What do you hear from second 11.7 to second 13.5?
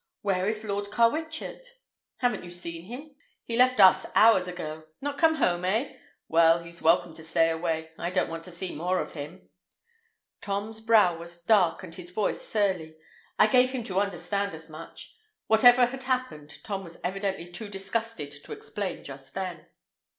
and his voice surly. "I